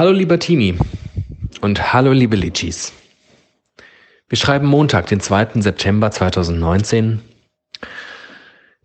[0.00, 0.78] Hallo lieber Timi
[1.60, 2.94] und hallo liebe Litschis.
[4.30, 5.60] Wir schreiben Montag, den 2.
[5.60, 7.20] September 2019.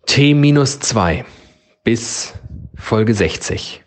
[0.04, 1.24] T-2
[1.84, 2.34] bis
[2.74, 3.82] Folge 60.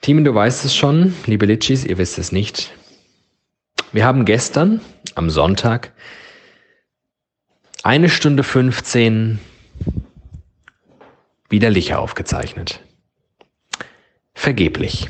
[0.00, 2.74] Timi, du weißt es schon, liebe Litschis, ihr wisst es nicht.
[3.92, 4.80] Wir haben gestern,
[5.14, 5.92] am Sonntag,
[7.84, 9.38] eine Stunde 15
[11.48, 12.80] widerlicher aufgezeichnet.
[14.34, 15.08] Vergeblich.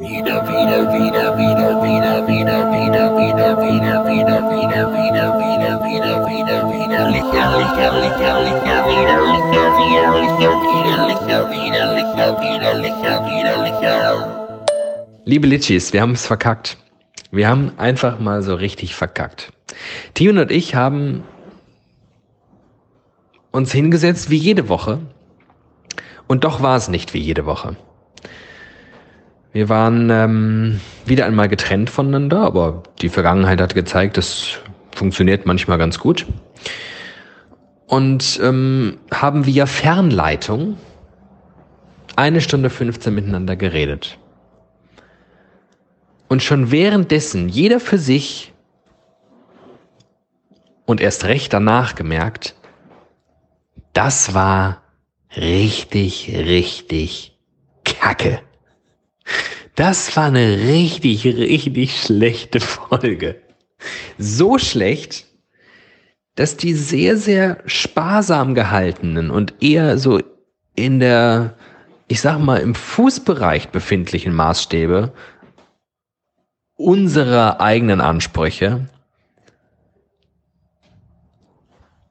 [0.00, 6.60] Wieder, wieder, wieder, wieder, wieder, wieder, wieder, wieder, wieder, wieder, wieder, wieder, wieder, wieder, wieder,
[6.68, 13.16] wieder, licher, licher, licher, licher, wieder, licher, wieder, licher, wieder, licher, wieder, licher, wieder, licher,
[13.26, 14.58] wieder, licher.
[15.24, 16.76] Liebe Litschis, wir haben es verkackt.
[17.30, 19.52] Wir haben einfach mal so richtig verkackt.
[20.14, 21.24] Tion und ich haben
[23.50, 25.00] uns hingesetzt wie jede Woche.
[26.26, 27.76] Und doch war es nicht wie jede Woche.
[29.52, 34.58] Wir waren ähm, wieder einmal getrennt voneinander, aber die Vergangenheit hat gezeigt, das
[34.94, 36.26] funktioniert manchmal ganz gut.
[37.86, 40.76] Und ähm, haben via Fernleitung
[42.16, 44.18] eine Stunde 15 miteinander geredet.
[46.28, 48.52] Und schon währenddessen jeder für sich
[50.84, 52.56] und erst recht danach gemerkt,
[53.92, 54.82] das war
[55.34, 57.38] richtig, richtig
[57.84, 58.40] kacke.
[59.74, 63.42] Das war eine richtig, richtig schlechte Folge.
[64.18, 65.26] So schlecht,
[66.34, 70.20] dass die sehr, sehr sparsam gehaltenen und eher so
[70.74, 71.56] in der,
[72.08, 75.12] ich sag mal, im Fußbereich befindlichen Maßstäbe
[76.76, 78.88] unserer eigenen Ansprüche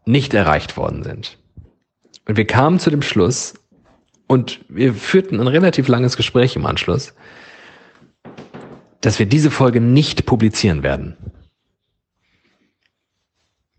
[0.06, 1.38] nicht erreicht worden sind.
[2.28, 3.54] Und wir kamen zu dem Schluss
[4.28, 7.14] und wir führten ein relativ langes Gespräch im Anschluss,
[9.02, 11.16] dass wir diese Folge nicht publizieren werden.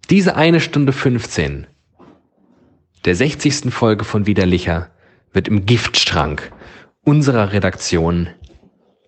[0.09, 1.67] Diese eine Stunde 15
[3.05, 3.73] der 60.
[3.73, 4.91] Folge von Widerlicher
[5.33, 6.53] wird im Giftschrank
[7.03, 8.29] unserer Redaktion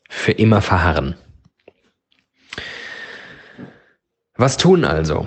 [0.09, 1.17] für immer verharren.
[4.35, 5.27] Was tun also?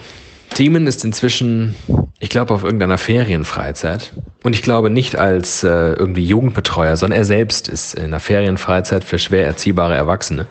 [0.54, 1.76] Thiemen ist inzwischen,
[2.20, 4.14] ich glaube, auf irgendeiner Ferienfreizeit.
[4.44, 9.04] Und ich glaube nicht als äh, irgendwie Jugendbetreuer, sondern er selbst ist in einer Ferienfreizeit
[9.04, 10.48] für schwer erziehbare Erwachsene.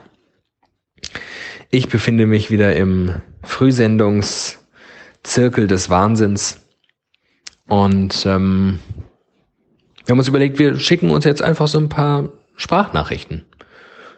[1.70, 6.60] Ich befinde mich wieder im Frühsendungszirkel des Wahnsinns.
[7.68, 8.80] Und ähm,
[10.04, 13.44] wir haben uns überlegt, wir schicken uns jetzt einfach so ein paar Sprachnachrichten.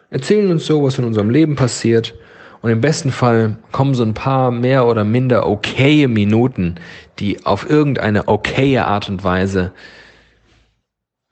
[0.09, 2.15] Erzählen uns so, was in unserem Leben passiert
[2.63, 6.75] und im besten Fall kommen so ein paar mehr oder minder okaye Minuten,
[7.19, 9.73] die auf irgendeine okaye Art und Weise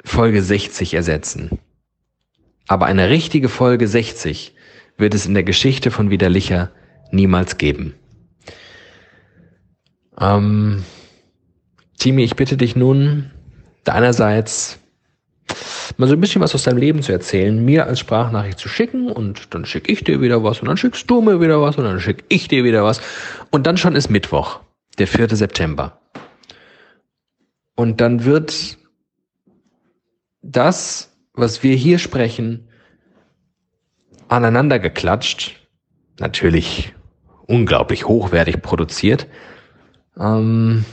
[0.03, 1.57] Folge 60 ersetzen.
[2.67, 4.53] Aber eine richtige Folge 60
[4.97, 6.69] wird es in der Geschichte von Widerlicher
[7.11, 7.95] niemals geben.
[10.19, 10.83] Ähm,
[11.97, 13.31] Timi, ich bitte dich nun,
[13.85, 14.80] deinerseits
[16.01, 19.09] mal so ein bisschen was aus deinem Leben zu erzählen, mir als Sprachnachricht zu schicken
[19.09, 21.83] und dann schicke ich dir wieder was und dann schickst du mir wieder was und
[21.83, 23.01] dann schicke ich dir wieder was
[23.51, 24.61] und dann schon ist Mittwoch,
[24.97, 25.29] der 4.
[25.35, 25.99] September.
[27.75, 28.77] Und dann wird
[30.41, 32.67] das, was wir hier sprechen,
[34.27, 35.67] aneinander geklatscht,
[36.19, 36.95] natürlich
[37.45, 39.27] unglaublich hochwertig produziert,
[40.19, 40.83] ähm,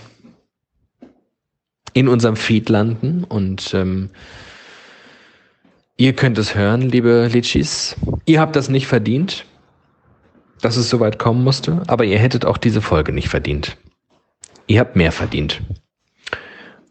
[1.95, 4.11] in unserem Feed landen und ähm,
[6.01, 7.97] Ihr könnt es hören, liebe Litschis.
[8.25, 9.45] Ihr habt das nicht verdient,
[10.61, 13.77] dass es so weit kommen musste, aber ihr hättet auch diese Folge nicht verdient.
[14.69, 15.61] Ihr habt mehr verdient.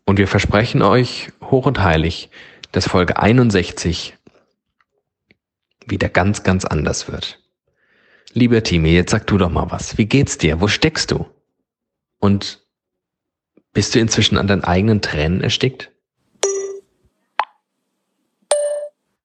[0.03, 2.29] Und wir versprechen euch hoch und heilig,
[2.73, 4.13] dass Folge 61
[5.85, 7.39] wieder ganz, ganz anders wird.
[8.33, 9.97] Lieber Timi, jetzt sag du doch mal was.
[9.97, 10.59] Wie geht's dir?
[10.59, 11.25] Wo steckst du?
[12.19, 12.61] Und
[13.71, 15.93] bist du inzwischen an deinen eigenen Tränen erstickt?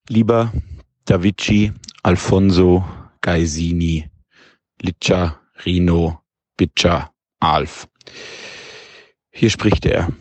[0.08, 0.52] Lieber
[1.04, 1.72] Davici
[2.02, 2.84] Alfonso
[3.20, 4.10] Gaisini
[4.80, 6.20] Liccia Rino
[6.56, 7.86] Biccia Alf.
[9.30, 10.12] Hier spricht er.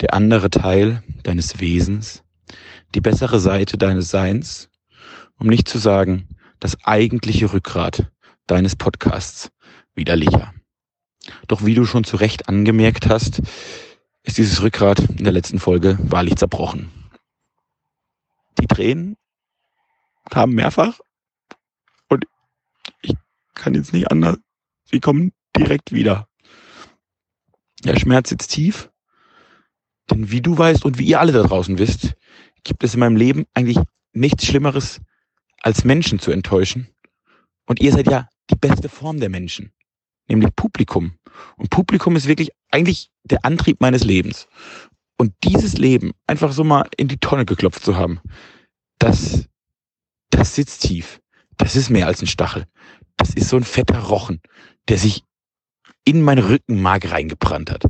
[0.00, 2.24] Der andere Teil deines Wesens,
[2.96, 4.70] die bessere Seite deines Seins,
[5.38, 8.10] um nicht zu sagen, das eigentliche Rückgrat
[8.48, 9.52] deines Podcasts
[9.94, 10.52] widerlicher.
[11.46, 13.40] Doch wie du schon zu Recht angemerkt hast,
[14.24, 16.90] ist dieses Rückgrat in der letzten Folge wahrlich zerbrochen.
[18.58, 19.16] Die Tränen
[20.30, 21.00] kamen mehrfach
[22.08, 22.24] und
[23.02, 23.14] ich
[23.54, 24.38] kann jetzt nicht anders.
[24.84, 26.28] Sie kommen direkt wieder.
[27.84, 28.90] Der Schmerz sitzt tief,
[30.10, 32.14] denn wie du weißt und wie ihr alle da draußen wisst,
[32.64, 33.78] gibt es in meinem Leben eigentlich
[34.12, 35.00] nichts Schlimmeres,
[35.62, 36.88] als Menschen zu enttäuschen.
[37.66, 39.72] Und ihr seid ja die beste Form der Menschen,
[40.28, 41.18] nämlich Publikum.
[41.56, 44.48] Und Publikum ist wirklich eigentlich der Antrieb meines Lebens.
[45.18, 48.20] Und dieses Leben einfach so mal in die Tonne geklopft zu haben,
[48.98, 49.48] das,
[50.30, 51.20] das sitzt tief.
[51.56, 52.66] Das ist mehr als ein Stachel.
[53.16, 54.40] Das ist so ein fetter Rochen,
[54.88, 55.24] der sich
[56.04, 57.84] in mein Rückenmark reingebrannt hat.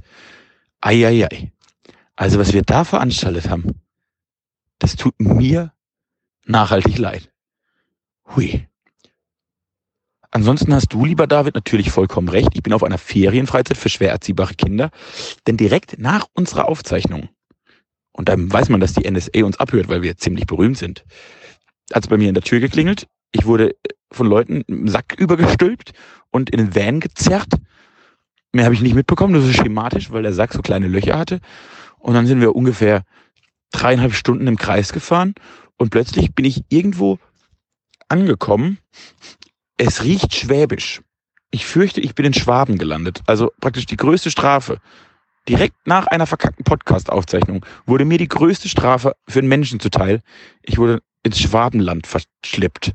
[0.80, 1.52] Eieiei.
[2.14, 3.82] Also was wir da veranstaltet haben,
[4.78, 5.72] das tut mir
[6.44, 7.32] nachhaltig leid.
[8.34, 8.68] Hui.
[10.30, 12.50] Ansonsten hast du, lieber David, natürlich vollkommen recht.
[12.54, 14.90] Ich bin auf einer Ferienfreizeit für schwer erziehbare Kinder.
[15.46, 17.28] Denn direkt nach unserer Aufzeichnung,
[18.12, 21.04] und dann weiß man, dass die NSA uns abhört, weil wir ziemlich berühmt sind,
[21.92, 23.06] hat es bei mir in der Tür geklingelt.
[23.32, 23.76] Ich wurde
[24.10, 25.92] von Leuten im Sack übergestülpt
[26.30, 27.52] und in den Van gezerrt.
[28.52, 31.40] Mehr habe ich nicht mitbekommen, das ist schematisch, weil der Sack so kleine Löcher hatte.
[31.98, 33.02] Und dann sind wir ungefähr
[33.72, 35.34] dreieinhalb Stunden im Kreis gefahren
[35.76, 37.18] und plötzlich bin ich irgendwo
[38.08, 38.78] angekommen.
[39.78, 41.02] Es riecht schwäbisch.
[41.50, 43.22] Ich fürchte, ich bin in Schwaben gelandet.
[43.26, 44.78] Also praktisch die größte Strafe.
[45.48, 50.22] Direkt nach einer verkackten Podcast-Aufzeichnung wurde mir die größte Strafe für einen Menschen zuteil.
[50.62, 52.92] Ich wurde ins Schwabenland verschleppt.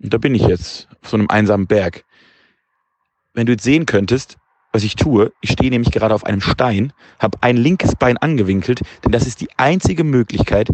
[0.00, 2.04] Und da bin ich jetzt, auf so einem einsamen Berg.
[3.34, 4.38] Wenn du jetzt sehen könntest,
[4.72, 8.80] was ich tue, ich stehe nämlich gerade auf einem Stein, habe ein linkes Bein angewinkelt,
[9.04, 10.68] denn das ist die einzige Möglichkeit,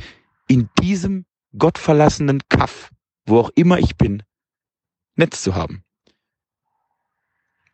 [0.48, 1.26] in diesem
[1.56, 2.90] gottverlassenen Kaff
[3.26, 4.22] wo auch immer ich bin,
[5.16, 5.84] Netz zu haben.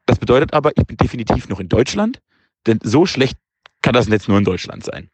[0.06, 2.20] Das bedeutet aber, ich bin definitiv noch in Deutschland,
[2.66, 3.38] denn so schlecht
[3.82, 5.10] kann das Netz nur in Deutschland sein.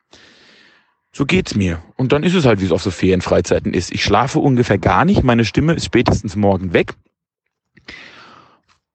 [1.13, 1.83] So geht's mir.
[1.97, 3.93] Und dann ist es halt, wie es auf so Ferienfreizeiten ist.
[3.93, 5.23] Ich schlafe ungefähr gar nicht.
[5.23, 6.95] Meine Stimme ist spätestens morgen weg.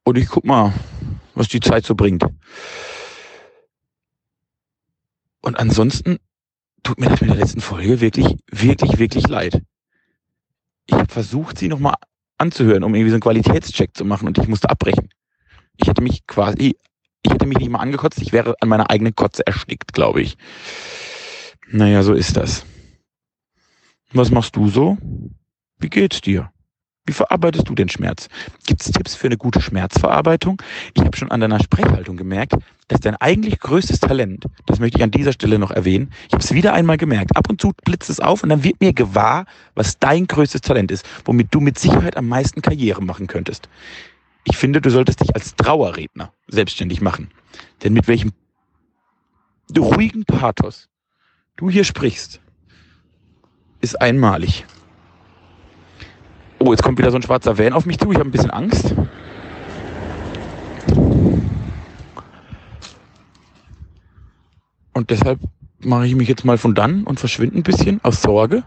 [0.03, 0.73] Und ich guck mal,
[1.33, 2.23] was die Zeit so bringt.
[5.41, 6.17] Und ansonsten
[6.83, 9.61] tut mir das mit der letzten Folge wirklich, wirklich, wirklich leid
[10.91, 11.95] ich habe versucht, sie nochmal
[12.41, 15.09] anzuhören, um irgendwie so einen Qualitätscheck zu machen und ich musste abbrechen.
[15.77, 16.75] Ich hätte mich quasi,
[17.23, 20.37] ich hätte mich nicht mal angekotzt, ich wäre an meiner eigenen Kotze erstickt, glaube ich.
[21.69, 22.65] Naja, so ist das.
[24.11, 24.97] Was machst du so?
[25.79, 26.51] Wie geht's dir?
[27.11, 28.29] Wie verarbeitest du den Schmerz?
[28.65, 30.61] Gibt es Tipps für eine gute Schmerzverarbeitung?
[30.93, 32.53] Ich habe schon an deiner Sprechhaltung gemerkt,
[32.87, 36.41] dass dein eigentlich größtes Talent, das möchte ich an dieser Stelle noch erwähnen, ich habe
[36.41, 39.45] es wieder einmal gemerkt, ab und zu blitzt es auf und dann wird mir gewahr,
[39.75, 43.67] was dein größtes Talent ist, womit du mit Sicherheit am meisten Karriere machen könntest.
[44.45, 47.29] Ich finde, du solltest dich als Trauerredner selbstständig machen.
[47.83, 48.31] Denn mit welchem
[49.77, 50.87] ruhigen Pathos
[51.57, 52.39] du hier sprichst,
[53.81, 54.65] ist einmalig.
[56.63, 58.11] Oh, jetzt kommt wieder so ein schwarzer Van auf mich zu.
[58.11, 58.93] Ich habe ein bisschen Angst.
[64.93, 65.39] Und deshalb
[65.79, 68.63] mache ich mich jetzt mal von dann und verschwinde ein bisschen aus Sorge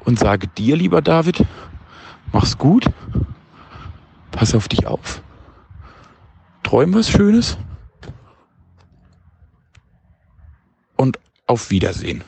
[0.00, 1.46] und sage dir, lieber David,
[2.32, 2.86] mach's gut,
[4.32, 5.22] pass auf dich auf,
[6.64, 7.56] träum was Schönes
[10.96, 12.24] und auf Wiedersehen.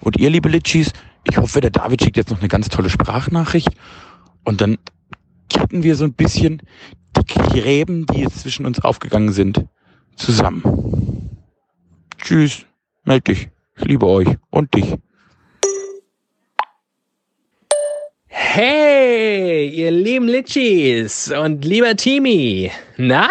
[0.00, 0.92] Und ihr, liebe Litschis,
[1.28, 3.70] ich hoffe, der David schickt jetzt noch eine ganz tolle Sprachnachricht
[4.44, 4.78] und dann
[5.48, 6.62] kitten wir so ein bisschen
[7.16, 9.64] die Gräben, die jetzt zwischen uns aufgegangen sind,
[10.16, 11.38] zusammen.
[12.18, 12.66] Tschüss,
[13.04, 13.48] meld dich.
[13.76, 14.94] Ich liebe euch und dich.
[18.26, 22.70] Hey, ihr lieben Litchis und lieber Timi.
[22.96, 23.28] Na?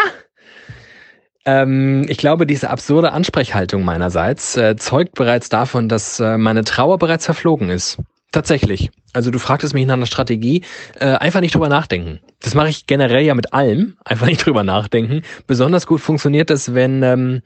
[1.45, 6.97] Ähm, ich glaube, diese absurde Ansprechhaltung meinerseits äh, zeugt bereits davon, dass äh, meine Trauer
[6.97, 7.97] bereits verflogen ist.
[8.31, 8.89] Tatsächlich.
[9.13, 10.63] Also du fragtest mich nach einer Strategie.
[10.99, 12.19] Äh, einfach nicht drüber nachdenken.
[12.41, 13.95] Das mache ich generell ja mit allem.
[14.03, 15.21] Einfach nicht drüber nachdenken.
[15.45, 17.41] Besonders gut funktioniert das, wenn ähm,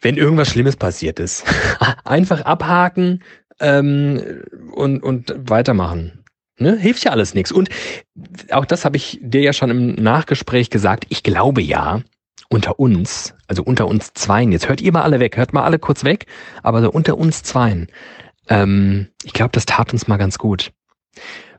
[0.00, 1.44] wenn irgendwas Schlimmes passiert ist.
[2.04, 3.22] einfach abhaken
[3.60, 6.24] ähm, und und weitermachen.
[6.56, 6.76] Ne?
[6.78, 7.52] Hilft ja alles nichts.
[7.52, 7.68] Und
[8.50, 11.04] auch das habe ich dir ja schon im Nachgespräch gesagt.
[11.10, 12.00] Ich glaube ja,
[12.50, 15.78] unter uns, also unter uns Zweien, jetzt hört ihr mal alle weg, hört mal alle
[15.78, 16.26] kurz weg,
[16.62, 17.86] aber so unter uns Zweien,
[18.48, 20.72] ähm, ich glaube, das tat uns mal ganz gut.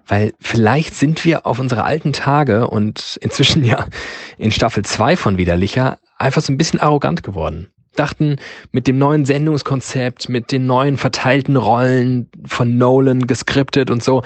[0.06, 3.88] Weil vielleicht sind wir auf unsere alten Tage und inzwischen ja
[4.38, 7.72] in Staffel 2 von Widerlicher einfach so ein bisschen arrogant geworden.
[7.96, 8.38] Dachten,
[8.72, 14.24] mit dem neuen Sendungskonzept, mit den neuen verteilten Rollen von Nolan geskriptet und so,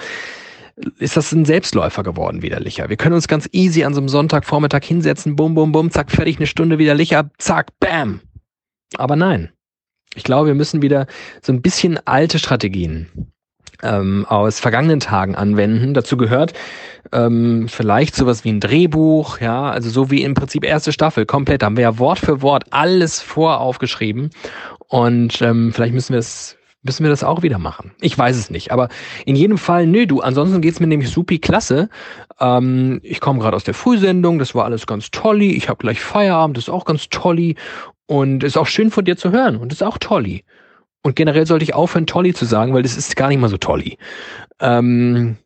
[0.98, 2.88] ist das ein Selbstläufer geworden, widerlicher.
[2.88, 6.36] Wir können uns ganz easy an so einem Sonntagvormittag hinsetzen, bum, bum, bum, zack, fertig,
[6.36, 8.20] eine Stunde widerlicher, zack, bam.
[8.96, 9.50] Aber nein.
[10.14, 11.06] Ich glaube, wir müssen wieder
[11.42, 13.08] so ein bisschen alte Strategien
[13.82, 15.94] ähm, aus vergangenen Tagen anwenden.
[15.94, 16.54] Dazu gehört
[17.12, 21.62] ähm, vielleicht sowas wie ein Drehbuch, ja, also so wie im Prinzip erste Staffel, komplett,
[21.62, 24.30] haben wir ja Wort für Wort alles voraufgeschrieben
[24.88, 26.56] und ähm, vielleicht müssen wir es
[26.86, 27.92] müssen wir das auch wieder machen.
[28.00, 28.88] Ich weiß es nicht, aber
[29.24, 31.88] in jedem Fall, nö, du, ansonsten geht's mir nämlich supi klasse.
[32.40, 35.52] Ähm, ich komme gerade aus der Frühsendung, das war alles ganz tolli.
[35.52, 37.56] Ich habe gleich Feierabend, das ist auch ganz tolli.
[38.06, 40.44] Und ist auch schön von dir zu hören und ist auch tolli.
[41.02, 43.58] Und generell sollte ich aufhören, tolli zu sagen, weil das ist gar nicht mal so
[43.58, 43.98] tolli.
[44.60, 45.36] Ähm,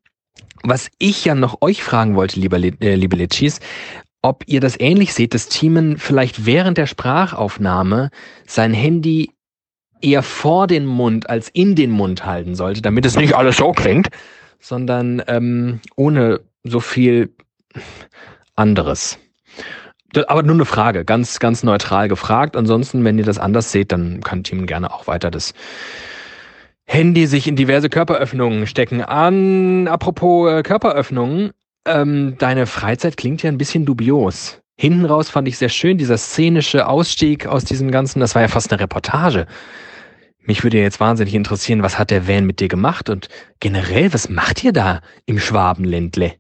[0.63, 3.61] was ich ja noch euch fragen wollte, lieber, äh, liebe Litschis,
[4.23, 8.11] ob ihr das ähnlich seht, dass Thiemen vielleicht während der Sprachaufnahme
[8.47, 9.31] sein Handy
[10.03, 13.73] eher vor den Mund als in den Mund halten sollte, damit es nicht alles so
[13.73, 14.09] klingt,
[14.59, 17.31] sondern ähm, ohne so viel
[18.57, 19.19] anderes.
[20.27, 22.57] Aber nur eine Frage, ganz, ganz neutral gefragt.
[22.57, 25.55] Ansonsten, wenn ihr das anders seht, dann kann Team gerne auch weiter das
[26.85, 29.03] Handy sich in diverse Körperöffnungen stecken.
[29.03, 31.53] An, apropos äh, Körperöffnungen,
[31.87, 34.61] ähm, deine Freizeit klingt ja ein bisschen dubios.
[34.77, 38.49] Hinten raus fand ich sehr schön, dieser szenische Ausstieg aus diesem Ganzen, das war ja
[38.49, 39.47] fast eine Reportage.
[40.51, 43.29] Mich würde jetzt wahnsinnig interessieren, was hat der Van mit dir gemacht und
[43.61, 46.35] generell, was macht ihr da im Schwabenländle?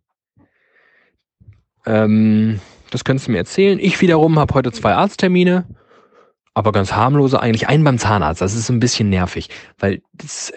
[1.86, 2.58] Ähm,
[2.90, 3.78] das könntest du mir erzählen.
[3.78, 5.64] Ich wiederum habe heute zwei Arzttermine,
[6.54, 7.68] aber ganz harmlose eigentlich.
[7.68, 9.48] Einen beim Zahnarzt, das ist ein bisschen nervig,
[9.78, 10.52] weil das,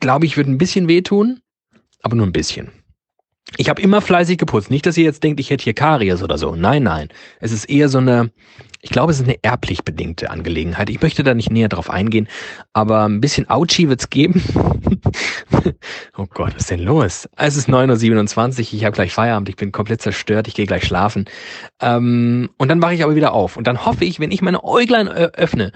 [0.00, 1.42] glaube ich, wird ein bisschen wehtun,
[2.02, 2.72] aber nur ein bisschen.
[3.56, 4.70] Ich habe immer fleißig geputzt.
[4.70, 6.56] Nicht, dass ihr jetzt denkt, ich hätte hier Karies oder so.
[6.56, 7.08] Nein, nein.
[7.40, 8.32] Es ist eher so eine,
[8.82, 10.90] ich glaube, es ist eine erblich bedingte Angelegenheit.
[10.90, 12.28] Ich möchte da nicht näher drauf eingehen,
[12.72, 14.42] aber ein bisschen Ouchi wird's geben.
[16.16, 17.28] oh Gott, was ist denn los?
[17.36, 20.84] Es ist 9.27 Uhr, ich habe gleich Feierabend, ich bin komplett zerstört, ich gehe gleich
[20.84, 21.26] schlafen.
[21.80, 23.56] Ähm, und dann wache ich aber wieder auf.
[23.56, 25.72] Und dann hoffe ich, wenn ich meine Äuglein öffne,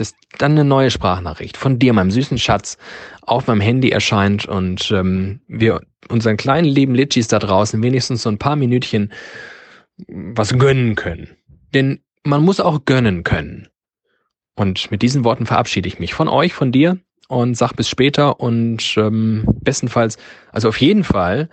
[0.00, 2.78] dass dann eine neue Sprachnachricht von dir, meinem süßen Schatz,
[3.22, 8.28] auf meinem Handy erscheint und ähm, wir unseren kleinen lieben Litchis da draußen wenigstens so
[8.28, 9.12] ein paar Minütchen
[9.96, 11.36] was gönnen können.
[11.72, 13.68] Denn man muss auch gönnen können.
[14.56, 16.98] Und mit diesen Worten verabschiede ich mich von euch, von dir
[17.28, 20.16] und sag bis später und ähm, bestenfalls,
[20.52, 21.48] also auf jeden Fall,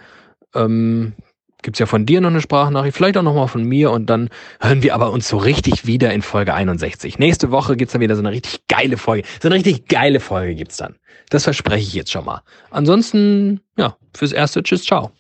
[0.54, 1.14] ähm,
[1.62, 4.84] gibt's ja von dir noch eine Sprachnachricht, vielleicht auch nochmal von mir und dann hören
[4.84, 7.20] wir aber uns so richtig wieder in Folge 61.
[7.20, 9.28] Nächste Woche gibt's dann wieder so eine richtig geile Folge.
[9.42, 10.96] So eine richtig geile Folge gibt's dann.
[11.30, 12.42] Das verspreche ich jetzt schon mal.
[12.70, 15.12] Ansonsten, ja, fürs Erste, tschüss, ciao.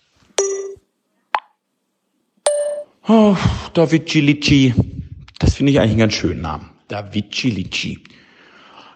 [3.07, 3.35] Oh,
[3.73, 4.73] David Gilici.
[5.39, 6.69] Das finde ich eigentlich einen ganz schönen Namen.
[6.87, 7.99] David Gilici.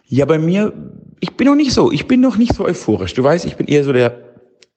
[0.08, 0.72] Ja, bei mir,
[1.20, 3.16] ich bin noch nicht so, ich bin noch nicht so euphorisch.
[3.16, 4.18] Du weißt, ich bin eher so der,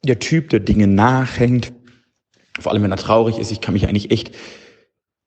[0.02, 1.72] der Typ, der Dinge nachhängt.
[2.58, 3.52] Vor allem, wenn er traurig ist.
[3.52, 4.32] Ich kann mich eigentlich echt,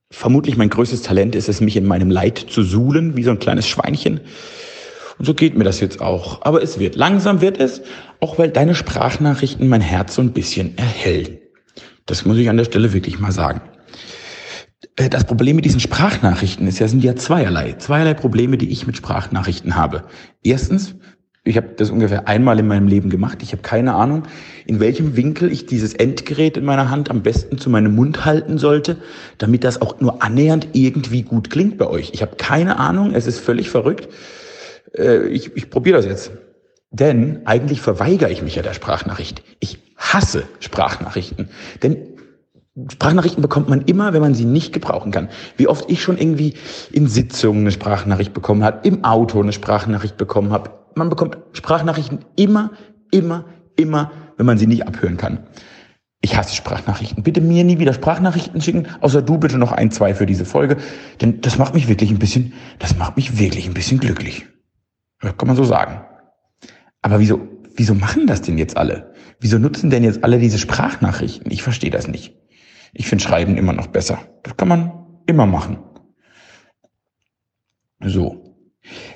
[0.09, 3.39] vermutlich mein größtes Talent ist es, mich in meinem Leid zu suhlen, wie so ein
[3.39, 4.21] kleines Schweinchen.
[5.17, 6.41] Und so geht mir das jetzt auch.
[6.43, 7.81] Aber es wird, langsam wird es,
[8.19, 11.37] auch weil deine Sprachnachrichten mein Herz so ein bisschen erhellen.
[12.05, 13.61] Das muss ich an der Stelle wirklich mal sagen.
[14.95, 17.73] Äh, das Problem mit diesen Sprachnachrichten ist ja, sind ja zweierlei.
[17.73, 20.03] Zweierlei Probleme, die ich mit Sprachnachrichten habe.
[20.43, 20.95] Erstens,
[21.43, 23.41] ich habe das ungefähr einmal in meinem Leben gemacht.
[23.41, 24.23] Ich habe keine Ahnung,
[24.67, 28.59] in welchem Winkel ich dieses Endgerät in meiner Hand am besten zu meinem Mund halten
[28.59, 28.97] sollte,
[29.39, 32.11] damit das auch nur annähernd irgendwie gut klingt bei euch.
[32.13, 34.07] Ich habe keine Ahnung, es ist völlig verrückt.
[34.95, 36.31] Äh, ich ich probiere das jetzt.
[36.91, 39.41] Denn eigentlich verweigere ich mich ja der Sprachnachricht.
[39.59, 41.49] Ich hasse Sprachnachrichten.
[41.81, 41.97] Denn
[42.89, 45.29] Sprachnachrichten bekommt man immer, wenn man sie nicht gebrauchen kann.
[45.57, 46.53] Wie oft ich schon irgendwie
[46.91, 50.80] in Sitzungen eine Sprachnachricht bekommen habe, im Auto eine Sprachnachricht bekommen habe.
[50.95, 52.71] Man bekommt Sprachnachrichten immer,
[53.11, 53.45] immer,
[53.75, 55.45] immer, wenn man sie nicht abhören kann.
[56.23, 57.23] Ich hasse Sprachnachrichten.
[57.23, 60.77] Bitte mir nie wieder Sprachnachrichten schicken, außer du bitte noch ein, zwei für diese Folge.
[61.19, 64.45] Denn das macht mich wirklich ein bisschen, das macht mich wirklich ein bisschen glücklich.
[65.23, 66.01] Ja, kann man so sagen.
[67.01, 67.41] Aber wieso,
[67.75, 69.13] wieso machen das denn jetzt alle?
[69.39, 71.51] Wieso nutzen denn jetzt alle diese Sprachnachrichten?
[71.51, 72.35] Ich verstehe das nicht.
[72.93, 74.19] Ich finde Schreiben immer noch besser.
[74.43, 74.91] Das kann man
[75.25, 75.79] immer machen.
[78.03, 78.55] So.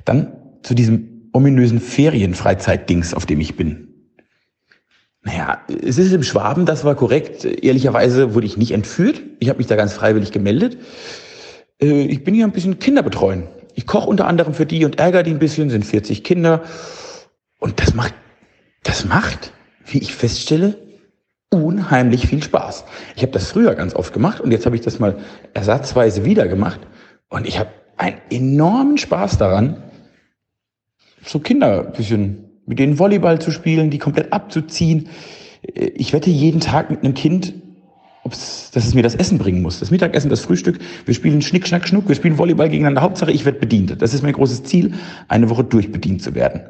[0.05, 3.89] Dann zu diesem ominösen Ferienfreizeitdings, auf dem ich bin.
[5.22, 7.44] Naja, es ist im Schwaben, das war korrekt.
[7.44, 9.22] Ehrlicherweise wurde ich nicht entführt.
[9.39, 10.77] Ich habe mich da ganz freiwillig gemeldet.
[11.82, 13.48] Äh, ich bin hier ein bisschen Kinder betreuen.
[13.74, 16.63] Ich koche unter anderem für die und ärgere die ein bisschen, sind 40 Kinder.
[17.60, 18.13] Und das macht,
[18.84, 19.51] das macht,
[19.86, 20.77] wie ich feststelle,
[21.50, 22.86] unheimlich viel Spaß.
[23.18, 25.18] Ich habe das früher ganz oft gemacht und jetzt habe ich das mal
[25.54, 26.80] ersatzweise wieder gemacht
[27.27, 29.84] und ich habe einen enormen Spaß daran,
[31.25, 35.10] so Kinder ein bisschen mit denen Volleyball zu spielen, die komplett abzuziehen.
[35.96, 37.53] Ich wette jeden Tag mit einem Kind,
[38.24, 39.79] ob's, dass es mir das Essen bringen muss.
[39.79, 40.79] Das Mittagessen, das Frühstück.
[41.05, 42.08] Wir spielen Schnick, Schnack, Schnuck.
[42.08, 43.01] Wir spielen Volleyball gegeneinander.
[43.01, 44.01] Hauptsache, ich werde bedient.
[44.01, 44.94] Das ist mein großes Ziel,
[45.27, 46.62] eine Woche durchbedient zu werden.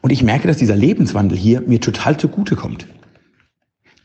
[0.00, 2.86] Und ich merke, dass dieser Lebenswandel hier mir total zugute kommt.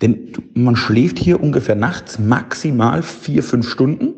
[0.01, 4.13] Denn man schläft hier ungefähr nachts maximal vier, fünf Stunden,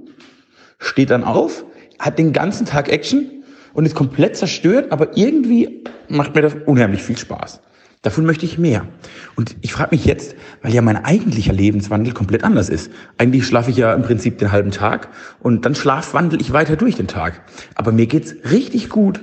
[0.77, 1.65] steht dann auf,
[1.97, 3.40] hat den ganzen Tag Action
[3.73, 7.61] und ist komplett zerstört, aber irgendwie macht mir das unheimlich viel Spaß.
[8.01, 8.87] Davon möchte ich mehr.
[9.35, 12.89] Und ich frage mich jetzt, weil ja mein eigentlicher Lebenswandel komplett anders ist.
[13.19, 15.09] Eigentlich schlafe ich ja im Prinzip den halben Tag
[15.39, 17.43] und dann schlafwandel ich weiter durch den Tag.
[17.75, 19.21] Aber mir geht's richtig gut,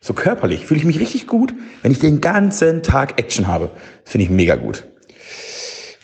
[0.00, 3.70] so körperlich, fühle ich mich richtig gut, wenn ich den ganzen Tag Action habe.
[4.04, 4.84] Das finde ich mega gut.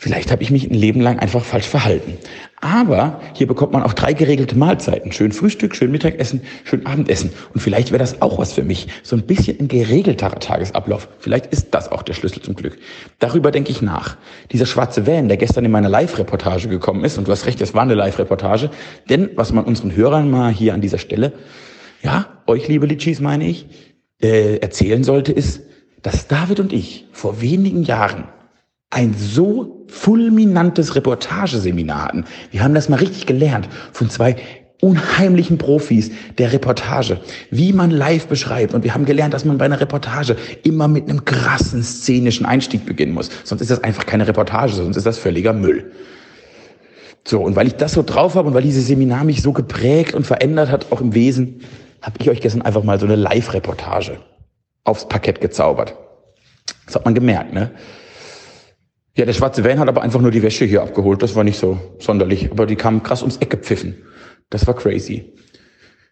[0.03, 2.17] Vielleicht habe ich mich ein Leben lang einfach falsch verhalten.
[2.59, 5.11] Aber hier bekommt man auch drei geregelte Mahlzeiten.
[5.11, 7.29] Schön Frühstück, schön Mittagessen, schön Abendessen.
[7.53, 8.87] Und vielleicht wäre das auch was für mich.
[9.03, 11.07] So ein bisschen ein geregelterer Tagesablauf.
[11.19, 12.79] Vielleicht ist das auch der Schlüssel zum Glück.
[13.19, 14.17] Darüber denke ich nach.
[14.51, 17.75] Dieser schwarze Van, der gestern in meiner Live-Reportage gekommen ist, und du hast recht, es
[17.75, 18.71] war eine Live-Reportage,
[19.07, 21.33] denn was man unseren Hörern mal hier an dieser Stelle,
[22.01, 23.67] ja, euch liebe Litschis meine ich,
[24.19, 25.61] äh, erzählen sollte, ist,
[26.01, 28.23] dass David und ich vor wenigen Jahren
[28.91, 32.25] ein so fulminantes Reportageseminar hatten.
[32.49, 34.37] Wir haben das mal richtig gelernt von zwei
[34.79, 37.19] unheimlichen Profis der Reportage,
[37.51, 38.73] wie man live beschreibt.
[38.73, 42.85] Und wir haben gelernt, dass man bei einer Reportage immer mit einem krassen szenischen Einstieg
[42.85, 43.29] beginnen muss.
[43.43, 45.91] Sonst ist das einfach keine Reportage, sonst ist das völliger Müll.
[47.23, 50.15] So, und weil ich das so drauf habe und weil dieses Seminar mich so geprägt
[50.15, 51.61] und verändert hat, auch im Wesen,
[52.01, 54.17] habe ich euch gestern einfach mal so eine Live-Reportage
[54.83, 55.95] aufs Parkett gezaubert.
[56.87, 57.69] Das hat man gemerkt, ne?
[59.21, 61.21] Ja, der schwarze Van hat aber einfach nur die Wäsche hier abgeholt.
[61.21, 62.49] Das war nicht so sonderlich.
[62.49, 63.95] Aber die kamen krass ums Eck gepfiffen.
[64.49, 65.33] Das war crazy.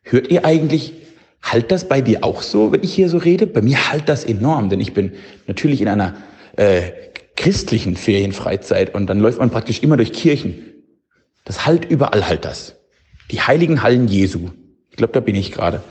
[0.04, 0.94] Hört ihr eigentlich,
[1.42, 3.48] halt das bei dir auch so, wenn ich hier so rede?
[3.48, 5.14] Bei mir halt das enorm, denn ich bin
[5.48, 6.18] natürlich in einer
[6.56, 6.92] äh,
[7.36, 10.64] christlichen Ferienfreizeit und dann läuft man praktisch immer durch Kirchen.
[11.46, 12.76] Das halt überall halt das.
[13.32, 14.52] Die heiligen Hallen Jesu.
[14.92, 15.82] Ich glaube, da bin ich gerade.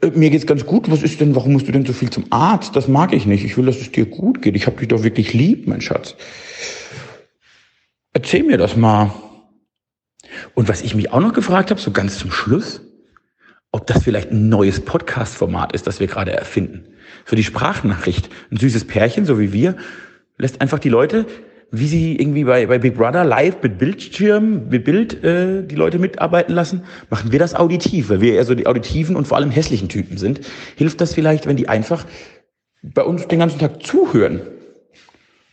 [0.00, 0.90] Äh, mir geht's ganz gut.
[0.90, 2.76] Was ist denn, warum musst du denn so viel zum Arzt?
[2.76, 3.44] Das mag ich nicht.
[3.44, 4.56] Ich will, dass es dir gut geht.
[4.56, 6.16] Ich habe dich doch wirklich lieb, mein Schatz.
[8.12, 9.12] Erzähl mir das mal.
[10.54, 12.80] Und was ich mich auch noch gefragt habe, so ganz zum Schluss,
[13.72, 16.86] ob das vielleicht ein neues Podcast-Format ist, das wir gerade erfinden.
[17.24, 18.30] Für die Sprachnachricht.
[18.50, 19.76] Ein süßes Pärchen, so wie wir,
[20.38, 21.26] lässt einfach die Leute
[21.70, 25.98] wie sie irgendwie bei, bei Big Brother live mit Bildschirm, mit Bild äh, die Leute
[25.98, 29.50] mitarbeiten lassen, machen wir das auditiv, weil wir eher so die auditiven und vor allem
[29.50, 30.40] hässlichen Typen sind.
[30.76, 32.06] Hilft das vielleicht, wenn die einfach
[32.82, 34.40] bei uns den ganzen Tag zuhören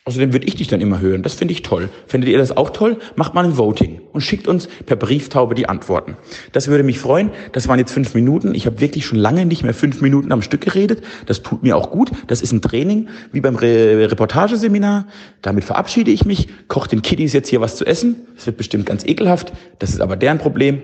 [0.03, 1.21] Außerdem würde ich dich dann immer hören.
[1.21, 1.89] Das finde ich toll.
[2.07, 2.97] Findet ihr das auch toll?
[3.15, 6.17] Macht mal ein Voting und schickt uns per Brieftaube die Antworten.
[6.53, 7.29] Das würde mich freuen.
[7.51, 8.55] Das waren jetzt fünf Minuten.
[8.55, 11.03] Ich habe wirklich schon lange nicht mehr fünf Minuten am Stück geredet.
[11.27, 12.09] Das tut mir auch gut.
[12.25, 15.05] Das ist ein Training, wie beim Re Reportageseminar.
[15.43, 16.47] Damit verabschiede ich mich.
[16.67, 18.25] Koch den Kiddies jetzt hier was zu essen.
[18.35, 19.53] Es wird bestimmt ganz ekelhaft.
[19.77, 20.81] Das ist aber deren Problem.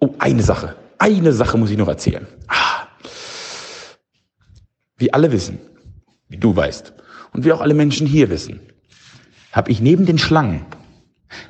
[0.00, 0.76] Oh, eine Sache.
[0.96, 2.26] Eine Sache muss ich noch erzählen.
[2.48, 2.86] Ah.
[4.96, 5.58] Wie alle wissen,
[6.30, 6.94] wie du weißt,
[7.36, 8.60] und wie auch alle Menschen hier wissen,
[9.52, 10.64] habe ich neben den Schlangen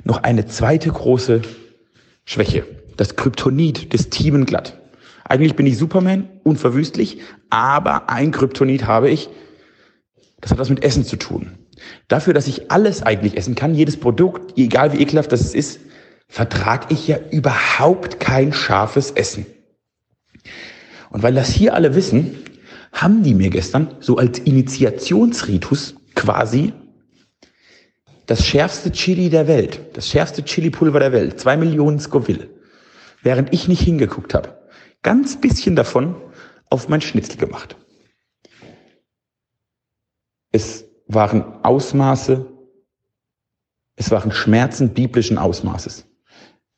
[0.03, 1.43] noch eine zweite große
[2.25, 2.65] Schwäche.
[2.97, 4.81] Das Kryptonit des Teamen glatt.
[5.23, 9.29] Eigentlich bin ich Superman, unverwüstlich, aber ein Kryptonit habe ich.
[10.41, 11.53] Das hat was mit Essen zu tun.
[12.09, 15.79] Dafür, dass ich alles eigentlich essen kann, jedes Produkt, egal wie ekelhaft das ist,
[16.27, 19.45] vertrage ich ja überhaupt kein scharfes Essen.
[21.11, 22.35] Und weil das hier alle wissen,
[22.91, 26.73] haben die mir gestern so als Initiationsritus quasi
[28.27, 32.49] das schärfste Chili der Welt, das schärfste Chili-Pulver der Welt, zwei Millionen Scoville,
[33.23, 34.57] während ich nicht hingeguckt habe,
[35.01, 36.15] ganz bisschen davon
[36.69, 37.77] auf mein Schnitzel gemacht.
[40.51, 42.45] Es waren Ausmaße,
[43.95, 46.05] es waren Schmerzen biblischen Ausmaßes.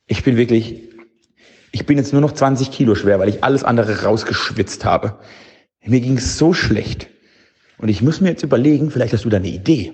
[0.05, 0.89] Ich bin wirklich,
[1.71, 5.19] ich bin jetzt nur noch 20 Kilo schwer, weil ich alles andere rausgeschwitzt habe.
[5.85, 7.09] Mir ging es so schlecht.
[7.77, 9.93] Und ich muss mir jetzt überlegen, vielleicht hast du da eine Idee.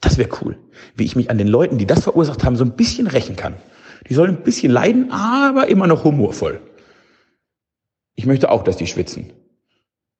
[0.00, 0.58] Das wäre cool.
[0.96, 3.54] Wie ich mich an den Leuten, die das verursacht haben, so ein bisschen rächen kann.
[4.08, 6.60] Die sollen ein bisschen leiden, aber immer noch humorvoll.
[8.14, 9.32] Ich möchte auch, dass die schwitzen.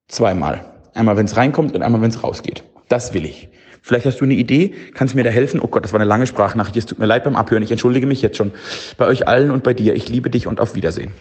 [0.09, 0.65] Zweimal.
[0.95, 2.65] Einmal, wenn es reinkommt und einmal, wenn es rausgeht.
[2.89, 3.49] Das will ich.
[3.83, 5.61] Vielleicht hast du eine Idee, kannst mir da helfen?
[5.61, 6.77] Oh Gott, das war eine lange Sprachnachricht.
[6.77, 7.65] Es tut mir leid beim Abhören.
[7.65, 8.53] Ich entschuldige mich jetzt schon.
[8.97, 9.95] Bei euch allen und bei dir.
[9.95, 11.13] Ich liebe dich und auf Wiedersehen.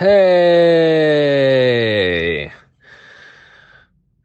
[0.00, 0.12] Hey!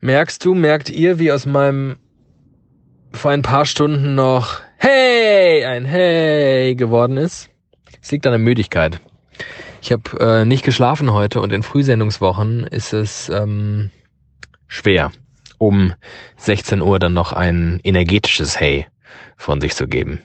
[0.02, 1.96] Merkst du, merkt ihr, wie aus meinem
[3.12, 7.50] vor ein paar Stunden noch Hey, ein Hey geworden ist?
[8.04, 9.02] Es liegt an der Müdigkeit.
[9.82, 13.90] Ich habe äh, nicht geschlafen heute und in Frühsendungswochen ist es ähm,
[14.68, 15.12] schwer,
[15.58, 15.96] um
[16.38, 18.86] 16 Uhr dann noch ein energetisches Hey
[19.38, 20.22] von sich zu geben.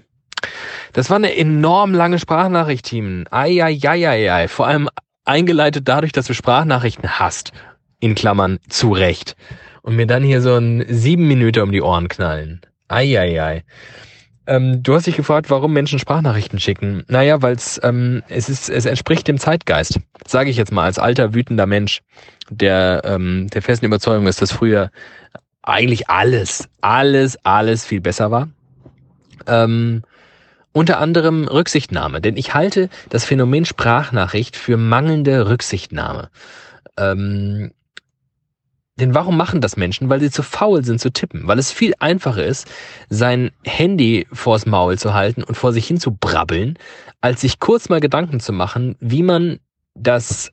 [0.92, 3.24] Das war eine enorm lange Sprachnachricht, Team.
[3.30, 4.46] Eieieiei.
[4.48, 4.90] Vor allem
[5.28, 7.52] eingeleitet dadurch, dass du Sprachnachrichten hast,
[8.00, 9.36] in Klammern zu Recht.
[9.82, 12.60] Und mir dann hier so ein sieben Minuten um die Ohren knallen.
[12.88, 13.64] Eieiei.
[14.46, 17.04] Ähm, du hast dich gefragt, warum Menschen Sprachnachrichten schicken.
[17.08, 20.00] Naja, weil ähm, es ist, es entspricht dem Zeitgeist.
[20.26, 22.00] Sage ich jetzt mal als alter wütender Mensch,
[22.50, 24.90] der ähm, der festen Überzeugung ist, dass früher
[25.62, 28.48] eigentlich alles, alles, alles viel besser war.
[29.46, 30.02] Ähm,
[30.78, 36.30] unter anderem Rücksichtnahme, denn ich halte das Phänomen Sprachnachricht für mangelnde Rücksichtnahme.
[36.96, 37.72] Ähm,
[38.94, 40.08] denn warum machen das Menschen?
[40.08, 41.48] Weil sie zu faul sind zu tippen.
[41.48, 42.68] Weil es viel einfacher ist,
[43.08, 46.78] sein Handy vors Maul zu halten und vor sich hin zu brabbeln,
[47.20, 49.58] als sich kurz mal Gedanken zu machen, wie man
[49.96, 50.52] das,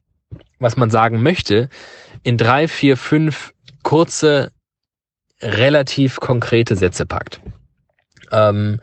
[0.57, 1.69] was man sagen möchte,
[2.23, 4.51] in drei, vier, fünf kurze,
[5.39, 7.41] relativ konkrete Sätze packt.
[8.31, 8.79] Ähm,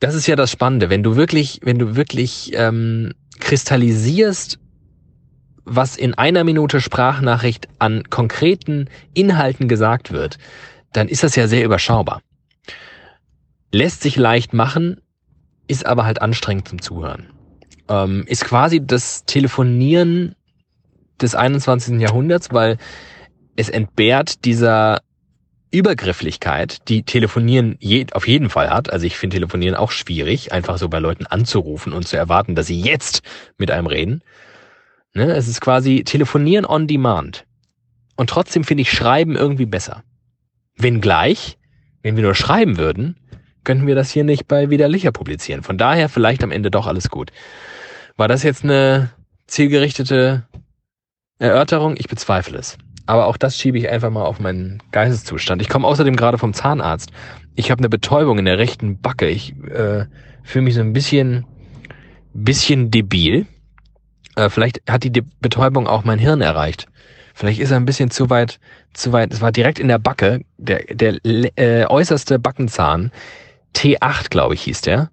[0.00, 0.90] das ist ja das Spannende.
[0.90, 4.58] Wenn du wirklich, wenn du wirklich ähm, kristallisierst,
[5.64, 10.38] was in einer Minute Sprachnachricht an konkreten Inhalten gesagt wird,
[10.92, 12.22] dann ist das ja sehr überschaubar.
[13.72, 15.00] Lässt sich leicht machen,
[15.68, 17.28] ist aber halt anstrengend zum Zuhören.
[17.88, 20.34] Ähm, ist quasi das Telefonieren
[21.20, 22.00] des 21.
[22.00, 22.78] Jahrhunderts, weil
[23.54, 25.02] es entbehrt dieser
[25.70, 28.92] Übergrifflichkeit, die Telefonieren je, auf jeden Fall hat.
[28.92, 32.66] Also ich finde Telefonieren auch schwierig, einfach so bei Leuten anzurufen und zu erwarten, dass
[32.66, 33.22] sie jetzt
[33.56, 34.22] mit einem reden.
[35.14, 35.32] Ne?
[35.32, 37.44] Es ist quasi Telefonieren on Demand.
[38.16, 40.02] Und trotzdem finde ich Schreiben irgendwie besser.
[40.76, 41.58] Wenngleich,
[42.02, 43.16] wenn wir nur schreiben würden,
[43.64, 45.62] könnten wir das hier nicht bei Widerlicher publizieren.
[45.62, 47.30] Von daher vielleicht am Ende doch alles gut.
[48.16, 49.10] War das jetzt eine
[49.46, 50.46] zielgerichtete
[51.38, 51.96] Erörterung?
[51.96, 52.76] Ich bezweifle es.
[53.10, 55.60] Aber auch das schiebe ich einfach mal auf meinen Geisteszustand.
[55.60, 57.10] Ich komme außerdem gerade vom Zahnarzt.
[57.56, 59.26] Ich habe eine Betäubung in der rechten Backe.
[59.26, 60.04] Ich äh,
[60.44, 61.44] fühle mich so ein bisschen,
[62.32, 63.46] bisschen debil.
[64.36, 66.86] Äh, vielleicht hat die Betäubung auch mein Hirn erreicht.
[67.34, 68.60] Vielleicht ist er ein bisschen zu weit,
[68.92, 69.32] zu weit.
[69.32, 73.10] Es war direkt in der Backe, der, der äh, äußerste Backenzahn.
[73.74, 75.10] T8, glaube ich, hieß der.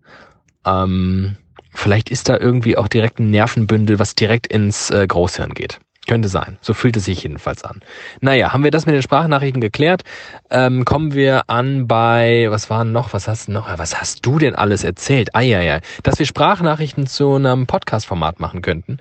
[0.67, 1.35] Ähm,
[1.73, 5.79] vielleicht ist da irgendwie auch direkt ein Nervenbündel, was direkt ins äh, Großhirn geht.
[6.07, 6.57] Könnte sein.
[6.61, 7.81] So fühlt es sich jedenfalls an.
[8.21, 10.03] Naja, haben wir das mit den Sprachnachrichten geklärt?
[10.49, 14.39] Ähm, kommen wir an bei, was waren noch, was hast du noch, was hast du
[14.39, 15.35] denn alles erzählt?
[15.35, 15.81] Ah, ja, ja.
[16.03, 18.99] Dass wir Sprachnachrichten zu einem Podcast-Format machen könnten.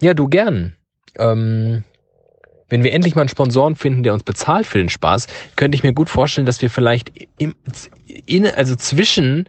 [0.00, 0.76] Ja, du gern.
[1.18, 1.82] Ähm,
[2.68, 5.82] wenn wir endlich mal einen Sponsoren finden, der uns bezahlt für den Spaß, könnte ich
[5.82, 7.56] mir gut vorstellen, dass wir vielleicht im,
[8.26, 9.48] in, also zwischen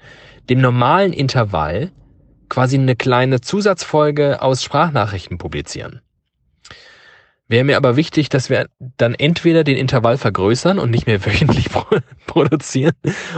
[0.49, 1.91] dem normalen Intervall
[2.49, 6.01] quasi eine kleine Zusatzfolge aus Sprachnachrichten publizieren.
[7.47, 11.67] Wäre mir aber wichtig, dass wir dann entweder den Intervall vergrößern und nicht mehr wöchentlich
[12.25, 12.93] produzieren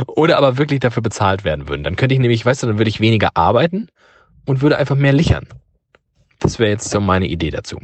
[0.08, 1.84] oder aber wirklich dafür bezahlt werden würden.
[1.84, 3.90] Dann könnte ich nämlich, weißt du, dann würde ich weniger arbeiten
[4.46, 5.48] und würde einfach mehr lichern.
[6.40, 7.80] Das wäre jetzt so meine Idee dazu.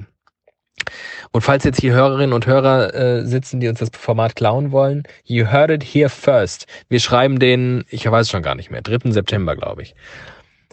[1.31, 5.03] Und falls jetzt hier Hörerinnen und Hörer äh, sitzen, die uns das Format klauen wollen,
[5.23, 6.67] you heard it here first.
[6.89, 9.11] Wir schreiben den, ich weiß schon gar nicht mehr, 3.
[9.11, 9.95] September, glaube ich,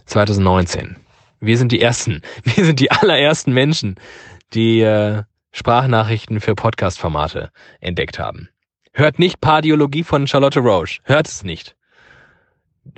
[0.07, 0.97] 2019.
[1.41, 2.21] Wir sind die Ersten.
[2.45, 3.97] Wir sind die allerersten Menschen,
[4.53, 8.49] die äh, Sprachnachrichten für Podcast-Formate entdeckt haben.
[8.93, 11.01] Hört nicht Pardiologie von Charlotte Roche.
[11.05, 11.77] Hört es nicht.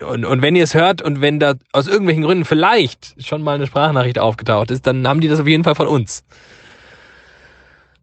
[0.01, 3.57] Und, und wenn ihr es hört und wenn da aus irgendwelchen Gründen vielleicht schon mal
[3.57, 6.25] eine Sprachnachricht aufgetaucht ist, dann haben die das auf jeden Fall von uns.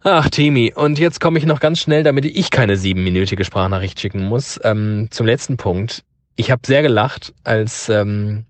[0.04, 0.74] Ach, Timi.
[0.74, 5.08] Und jetzt komme ich noch ganz schnell, damit ich keine siebenminütige Sprachnachricht schicken muss, ähm,
[5.10, 6.04] zum letzten Punkt.
[6.36, 8.46] Ich habe sehr gelacht, als ähm,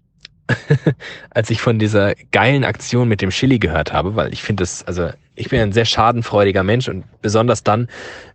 [1.30, 4.84] als ich von dieser geilen Aktion mit dem Chili gehört habe, weil ich finde es,
[4.84, 7.88] also ich bin ein sehr schadenfreudiger Mensch und besonders dann,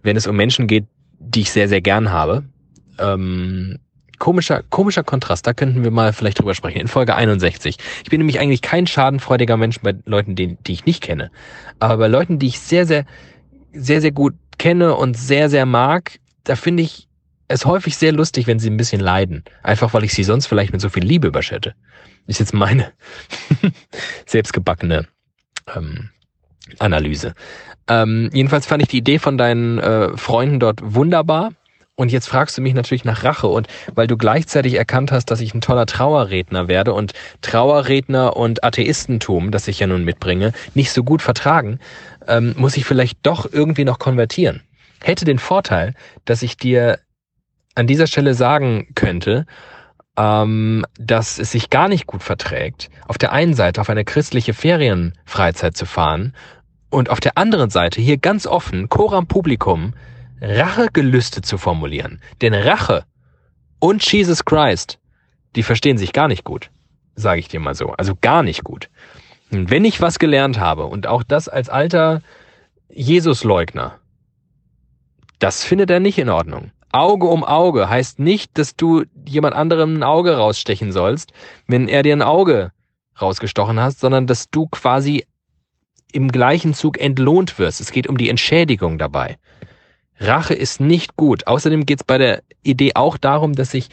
[0.02, 0.86] wenn es um Menschen geht,
[1.18, 2.44] die ich sehr, sehr gern habe.
[2.98, 3.78] Ähm,
[4.18, 7.78] komischer, komischer Kontrast, da könnten wir mal vielleicht drüber sprechen, in Folge 61.
[8.04, 11.30] Ich bin nämlich eigentlich kein schadenfreudiger Mensch bei Leuten, die, die ich nicht kenne.
[11.78, 13.04] Aber bei Leuten, die ich sehr, sehr,
[13.72, 17.08] sehr, sehr gut kenne und sehr, sehr mag, da finde ich
[17.48, 19.44] es häufig sehr lustig, wenn sie ein bisschen leiden.
[19.62, 21.74] Einfach weil ich sie sonst vielleicht mit so viel Liebe überschätte.
[22.26, 22.92] Ist jetzt meine
[24.26, 25.06] selbstgebackene
[25.74, 26.10] ähm,
[26.78, 27.34] Analyse.
[27.88, 31.52] Ähm, jedenfalls fand ich die Idee von deinen äh, Freunden dort wunderbar.
[31.96, 35.40] Und jetzt fragst du mich natürlich nach Rache und weil du gleichzeitig erkannt hast, dass
[35.40, 40.90] ich ein toller Trauerredner werde und Trauerredner und Atheistentum, das ich ja nun mitbringe, nicht
[40.90, 41.78] so gut vertragen,
[42.26, 44.62] ähm, muss ich vielleicht doch irgendwie noch konvertieren.
[45.04, 46.98] Hätte den Vorteil, dass ich dir
[47.74, 49.46] an dieser Stelle sagen könnte,
[50.16, 54.54] ähm, dass es sich gar nicht gut verträgt, auf der einen Seite auf eine christliche
[54.54, 56.34] Ferienfreizeit zu fahren
[56.90, 59.94] und auf der anderen Seite hier ganz offen, Coram Publikum,
[60.40, 62.20] Rachegelüste zu formulieren.
[62.42, 63.04] Denn Rache
[63.80, 64.98] und Jesus Christ,
[65.56, 66.70] die verstehen sich gar nicht gut,
[67.16, 67.90] sage ich dir mal so.
[67.92, 68.90] Also gar nicht gut.
[69.50, 72.22] Und wenn ich was gelernt habe, und auch das als alter
[72.88, 73.98] Jesusleugner,
[75.38, 76.70] das findet er nicht in Ordnung.
[76.94, 81.32] Auge um Auge heißt nicht, dass du jemand anderem ein Auge rausstechen sollst,
[81.66, 82.70] wenn er dir ein Auge
[83.20, 85.26] rausgestochen hast, sondern dass du quasi
[86.12, 87.80] im gleichen Zug entlohnt wirst.
[87.80, 89.38] Es geht um die Entschädigung dabei.
[90.20, 91.48] Rache ist nicht gut.
[91.48, 93.88] Außerdem geht es bei der Idee auch darum, dass sich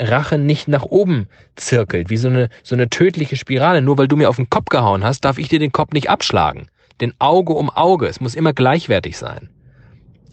[0.00, 3.82] Rache nicht nach oben zirkelt, wie so eine, so eine tödliche Spirale.
[3.82, 6.08] Nur weil du mir auf den Kopf gehauen hast, darf ich dir den Kopf nicht
[6.08, 6.70] abschlagen.
[7.02, 9.50] Denn Auge um Auge, es muss immer gleichwertig sein.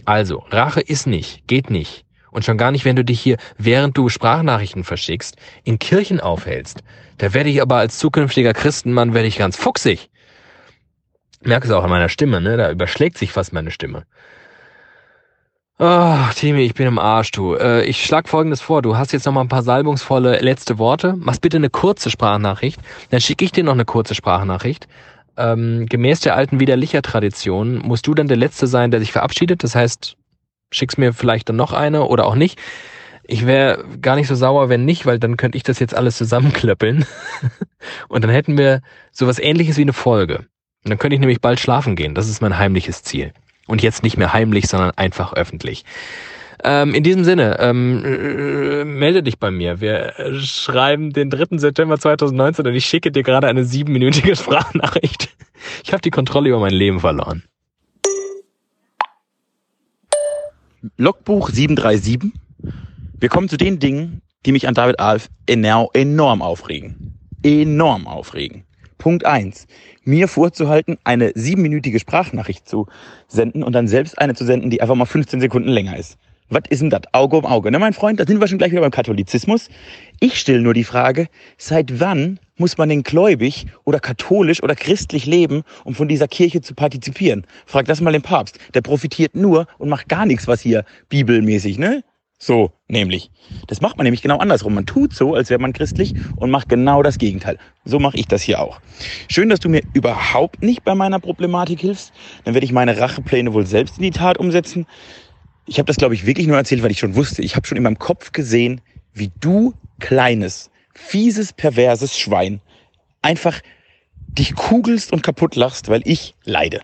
[0.05, 2.04] Also, Rache ist nicht, geht nicht.
[2.35, 6.83] Und schon gar nicht, wenn du dich hier, während du Sprachnachrichten verschickst, in Kirchen aufhältst.
[7.17, 10.09] Da werde ich aber als zukünftiger Christenmann, werde ich ganz fuchsig.
[11.41, 12.57] Merke es auch an meiner Stimme, ne?
[12.57, 14.03] Da überschlägt sich fast meine Stimme.
[15.79, 17.55] Oh, Timi, ich bin im Arsch, du.
[17.55, 18.81] Äh, ich schlag folgendes vor.
[18.81, 21.13] Du hast jetzt noch mal ein paar salbungsvolle letzte Worte.
[21.15, 22.81] Machst bitte eine kurze Sprachnachricht.
[23.11, 24.89] Dann schicke ich dir noch eine kurze Sprachnachricht.
[25.37, 29.63] Ähm, gemäß der alten Widerlicher-Tradition musst du dann der Letzte sein, der sich verabschiedet.
[29.63, 30.17] Das heißt,
[30.75, 32.59] schickst mir vielleicht dann noch eine oder auch nicht.
[33.27, 36.17] Ich wäre gar nicht so sauer, wenn nicht, weil dann könnte ich das jetzt alles
[36.17, 37.05] zusammenklöppeln.
[38.07, 40.45] Und dann hätten wir sowas ähnliches wie eine Folge.
[40.83, 42.13] Und dann könnte ich nämlich bald schlafen gehen.
[42.13, 43.33] Das ist mein heimliches Ziel.
[43.65, 45.85] Und jetzt nicht mehr heimlich, sondern einfach öffentlich.
[46.63, 49.81] Ähm, in diesem Sinne, ähm, äh, melde dich bei mir.
[49.81, 51.57] Wir schreiben den 3.
[51.57, 55.29] September 2019 und ich schicke dir gerade eine siebenminütige Sprachnachricht.
[55.83, 57.43] Ich habe die Kontrolle über mein Leben verloren.
[60.97, 62.31] Logbuch 737.
[63.19, 67.17] Wir kommen zu den Dingen, die mich an David Alf enorm aufregen.
[67.43, 68.65] Enorm aufregen.
[68.97, 69.65] Punkt eins:
[70.03, 72.87] Mir vorzuhalten, eine siebenminütige Sprachnachricht zu
[73.27, 76.17] senden und dann selbst eine zu senden, die einfach mal 15 Sekunden länger ist.
[76.49, 77.01] Was ist denn das?
[77.11, 77.71] Auge um Auge.
[77.71, 79.69] Ne, mein Freund, da sind wir schon gleich wieder beim Katholizismus.
[80.19, 81.27] Ich stelle nur die Frage,
[81.57, 86.61] seit wann muss man denn gläubig oder katholisch oder christlich leben, um von dieser Kirche
[86.61, 87.47] zu partizipieren?
[87.65, 88.59] Frag das mal den Papst.
[88.75, 92.03] Der profitiert nur und macht gar nichts, was hier bibelmäßig, ne?
[92.37, 93.31] So, nämlich.
[93.67, 94.75] Das macht man nämlich genau andersrum.
[94.75, 97.57] Man tut so, als wäre man christlich und macht genau das Gegenteil.
[97.85, 98.81] So mache ich das hier auch.
[99.29, 102.13] Schön, dass du mir überhaupt nicht bei meiner Problematik hilfst.
[102.43, 104.85] Dann werde ich meine Rachepläne wohl selbst in die Tat umsetzen.
[105.67, 107.41] Ich habe das, glaube ich, wirklich nur erzählt, weil ich schon wusste.
[107.41, 108.81] Ich habe schon in meinem Kopf gesehen,
[109.13, 112.61] wie du, kleines, fieses, perverses Schwein,
[113.21, 113.61] einfach
[114.27, 116.81] dich kugelst und kaputt lachst, weil ich leide.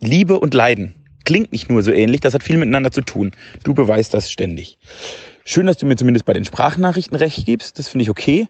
[0.00, 0.94] Liebe und Leiden
[1.24, 3.32] klingt nicht nur so ähnlich, das hat viel miteinander zu tun.
[3.64, 4.78] Du beweist das ständig.
[5.44, 8.48] Schön, dass du mir zumindest bei den Sprachnachrichten recht gibst, das finde ich okay.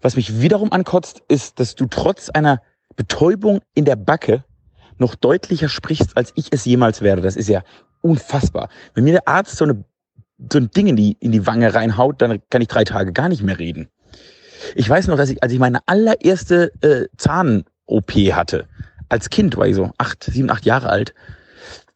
[0.00, 2.62] Was mich wiederum ankotzt, ist, dass du trotz einer
[2.96, 4.44] Betäubung in der Backe
[5.00, 7.22] noch deutlicher sprichst, als ich es jemals werde.
[7.22, 7.62] Das ist ja
[8.00, 8.68] unfassbar.
[8.94, 9.84] Wenn mir der Arzt so, eine,
[10.50, 13.28] so ein Ding in die, in die Wange reinhaut, dann kann ich drei Tage gar
[13.28, 13.88] nicht mehr reden.
[14.74, 18.66] Ich weiß noch, dass ich, als ich meine allererste äh, Zahn-OP hatte,
[19.08, 21.14] als Kind war ich so acht, sieben, acht Jahre alt,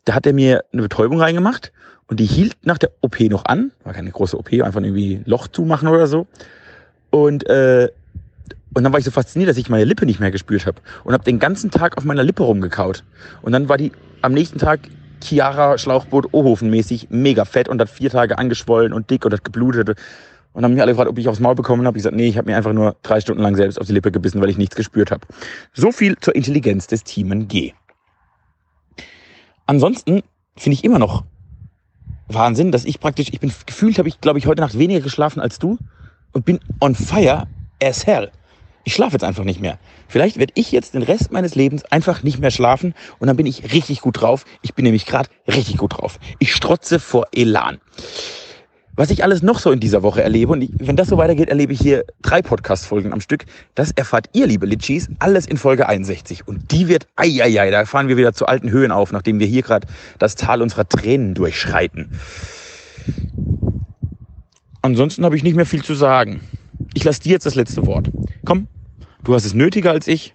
[0.04, 1.72] da hat er mir eine Betäubung reingemacht
[2.06, 3.72] und die hielt nach der OP noch an.
[3.84, 6.26] War keine große OP, einfach irgendwie Loch zumachen oder so.
[7.10, 7.90] Und, äh,
[8.74, 11.12] und dann war ich so fasziniert, dass ich meine Lippe nicht mehr gespürt habe und
[11.12, 13.04] habe den ganzen Tag auf meiner Lippe rumgekaut.
[13.42, 14.80] Und dann war die am nächsten Tag
[15.22, 19.44] Chiara Schlauchboot Ohofen mäßig mega fett und hat vier Tage angeschwollen und dick und hat
[19.44, 19.96] geblutet.
[20.54, 21.96] Und haben mich alle gefragt, ob ich aufs Maul bekommen habe.
[21.96, 24.12] Ich gesagt, nee, ich habe mir einfach nur drei Stunden lang selbst auf die Lippe
[24.12, 25.26] gebissen, weil ich nichts gespürt habe.
[25.72, 27.72] So viel zur Intelligenz des Teamen G.
[29.66, 30.22] Ansonsten
[30.56, 31.24] finde ich immer noch
[32.28, 35.40] Wahnsinn, dass ich praktisch, ich bin gefühlt, habe ich, glaube ich, heute Nacht weniger geschlafen
[35.40, 35.78] als du
[36.32, 37.46] und bin on fire
[37.82, 38.30] as hell.
[38.84, 39.78] Ich schlafe jetzt einfach nicht mehr.
[40.08, 43.46] Vielleicht werde ich jetzt den Rest meines Lebens einfach nicht mehr schlafen und dann bin
[43.46, 44.44] ich richtig gut drauf.
[44.62, 46.18] Ich bin nämlich gerade richtig gut drauf.
[46.38, 47.78] Ich strotze vor Elan
[48.94, 50.52] was ich alles noch so in dieser Woche erlebe.
[50.52, 53.44] Und ich, wenn das so weitergeht, erlebe ich hier drei Podcast-Folgen am Stück.
[53.74, 56.46] Das erfahrt ihr, liebe Litchis, alles in Folge 61.
[56.46, 59.38] Und die wird, ei, ei, ei, da fahren wir wieder zu alten Höhen auf, nachdem
[59.38, 59.86] wir hier gerade
[60.18, 62.10] das Tal unserer Tränen durchschreiten.
[64.82, 66.40] Ansonsten habe ich nicht mehr viel zu sagen.
[66.94, 68.10] Ich lasse dir jetzt das letzte Wort.
[68.44, 68.68] Komm,
[69.24, 70.34] du hast es nötiger als ich.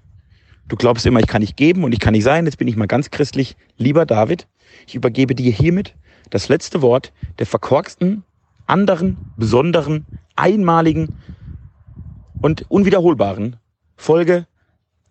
[0.67, 2.45] Du glaubst immer, ich kann nicht geben und ich kann nicht sein.
[2.45, 3.55] Jetzt bin ich mal ganz christlich.
[3.77, 4.47] Lieber David,
[4.86, 5.95] ich übergebe dir hiermit
[6.29, 8.23] das letzte Wort der verkorksten
[8.67, 10.05] anderen, besonderen,
[10.36, 11.15] einmaligen
[12.41, 13.55] und unwiederholbaren
[13.95, 14.45] Folge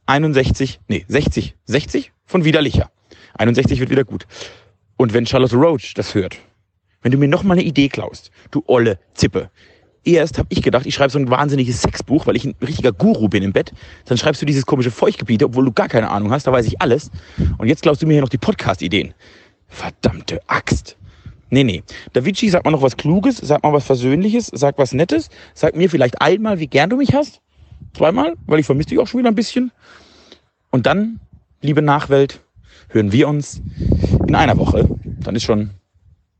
[0.07, 2.91] 61, nee, 60, 60 von Widerlicher.
[3.35, 4.27] 61 wird wieder gut.
[4.97, 6.39] Und wenn Charlotte Roach das hört,
[7.03, 9.51] wenn du mir noch mal eine Idee klaust, du olle Zippe.
[10.07, 13.29] Erst habe ich gedacht, ich schreibe so ein wahnsinniges Sexbuch, weil ich ein richtiger Guru
[13.29, 13.73] bin im Bett.
[14.05, 16.81] Dann schreibst du dieses komische Feuchtgebiete, obwohl du gar keine Ahnung hast, da weiß ich
[16.81, 17.11] alles.
[17.59, 19.15] Und jetzt glaubst du mir hier noch die Podcast-Ideen.
[19.67, 20.97] Verdammte Axt.
[21.51, 21.83] Nee, nee.
[22.13, 25.91] Davici, sag mal noch was Kluges, sag mal was Versöhnliches, sag was Nettes, sag mir
[25.91, 27.41] vielleicht einmal, wie gern du mich hast.
[27.93, 29.73] Zweimal, weil ich vermisse dich auch schon wieder ein bisschen.
[30.71, 31.19] Und dann,
[31.63, 32.41] liebe Nachwelt,
[32.91, 33.61] hören wir uns
[34.29, 34.89] in einer Woche.
[35.21, 35.71] Dann ist schon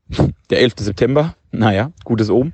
[0.49, 0.73] Der 11.
[0.77, 2.53] September, naja, gutes Omen.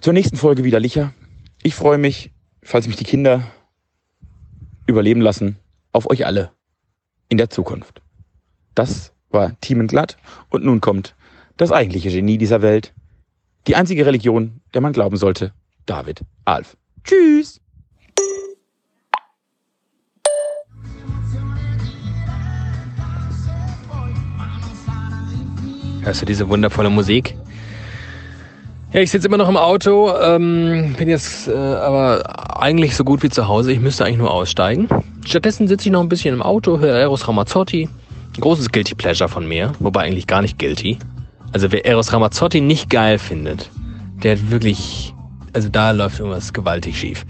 [0.00, 1.12] Zur nächsten Folge wieder Licher.
[1.60, 2.30] Ich freue mich,
[2.62, 3.42] falls mich die Kinder
[4.86, 5.58] überleben lassen,
[5.90, 6.52] auf euch alle
[7.28, 8.00] in der Zukunft.
[8.76, 10.16] Das war Team Glatt
[10.50, 11.16] und nun kommt
[11.56, 12.94] das eigentliche Genie dieser Welt,
[13.66, 15.52] die einzige Religion, der man glauben sollte,
[15.84, 16.76] David Alf.
[17.02, 17.60] Tschüss!
[26.02, 27.36] Hörst du diese wundervolle Musik?
[28.90, 33.22] Ja, ich sitze immer noch im Auto, ähm, bin jetzt äh, aber eigentlich so gut
[33.22, 33.70] wie zu Hause.
[33.70, 34.88] Ich müsste eigentlich nur aussteigen.
[35.26, 37.86] Stattdessen sitze ich noch ein bisschen im Auto, höre Eros Ramazzotti.
[38.36, 40.98] Ein großes Guilty Pleasure von mir, wobei eigentlich gar nicht guilty.
[41.52, 43.70] Also wer Eros Ramazzotti nicht geil findet,
[44.22, 45.12] der hat wirklich,
[45.58, 47.26] also da läuft irgendwas gewaltig schief.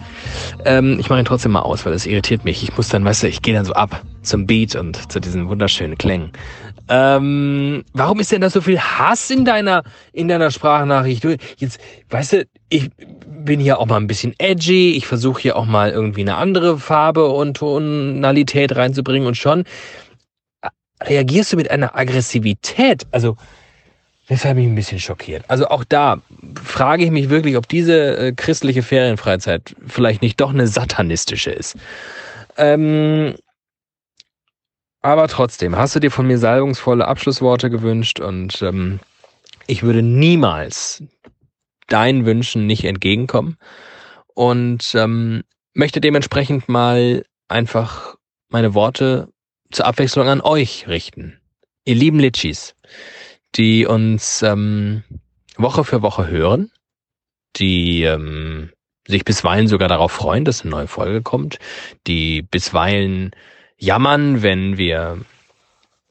[0.67, 2.63] Ähm, ich mache ihn trotzdem mal aus, weil das irritiert mich.
[2.63, 5.49] Ich muss dann, weißt du, ich gehe dann so ab zum Beat und zu diesen
[5.49, 6.33] wunderschönen Klängen.
[6.91, 11.25] Ähm, warum ist denn da so viel Hass in deiner, in deiner Sprachnachricht?
[11.25, 12.91] Du, jetzt, weißt du, ich
[13.27, 14.93] bin hier auch mal ein bisschen edgy.
[14.93, 19.65] Ich versuche hier auch mal irgendwie eine andere Farbe und Tonalität reinzubringen und schon
[21.03, 23.07] reagierst du mit einer Aggressivität.
[23.11, 23.39] Also,
[24.29, 25.45] das hat mich ein bisschen schockiert.
[25.49, 26.21] Also auch da
[26.63, 31.77] frage ich mich wirklich, ob diese äh, christliche Ferienfreizeit vielleicht nicht doch eine satanistische ist.
[32.57, 33.37] Ähm,
[35.01, 39.01] aber trotzdem, hast du dir von mir salbungsvolle Abschlussworte gewünscht und ähm,
[39.67, 41.03] ich würde niemals
[41.87, 43.57] deinen Wünschen nicht entgegenkommen
[44.35, 48.17] und ähm, möchte dementsprechend mal einfach
[48.51, 49.29] meine Worte
[49.71, 51.41] zur Abwechslung an euch richten.
[51.85, 52.75] Ihr lieben Litchis,
[53.55, 55.03] die uns ähm,
[55.57, 56.71] Woche für Woche hören,
[57.57, 58.71] die ähm,
[59.07, 61.59] sich bisweilen sogar darauf freuen, dass eine neue Folge kommt,
[62.07, 63.31] die bisweilen
[63.79, 65.19] jammern, wenn wir